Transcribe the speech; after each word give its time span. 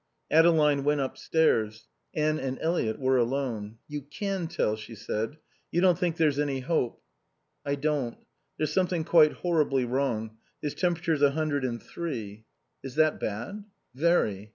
Adeline 0.31 0.83
went 0.83 0.99
upstairs. 0.99 1.87
Anne 2.15 2.39
and 2.39 2.57
Eliot 2.59 2.97
were 2.97 3.17
alone. 3.17 3.77
"You 3.87 4.01
can 4.01 4.47
tell," 4.47 4.75
she 4.75 4.95
said. 4.95 5.37
"You 5.69 5.79
don't 5.79 5.95
think 5.99 6.17
there's 6.17 6.39
any 6.39 6.61
hope." 6.61 7.03
"I 7.63 7.75
don't. 7.75 8.17
There's 8.57 8.73
something 8.73 9.03
quite 9.03 9.31
horribly 9.33 9.85
wrong. 9.85 10.37
His 10.59 10.73
temperature's 10.73 11.21
a 11.21 11.29
hundred 11.29 11.63
and 11.63 11.79
three." 11.79 12.45
"Is 12.81 12.95
that 12.95 13.19
bad?" 13.19 13.63
"Very." 13.93 14.49